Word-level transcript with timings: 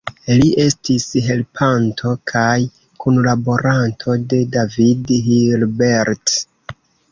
Li 0.35 0.45
estis 0.61 1.03
helpanto 1.25 2.13
kaj 2.31 2.55
kunlaboranto 3.05 4.17
de 4.33 4.41
David 4.57 5.15
Hilbert. 5.29 6.37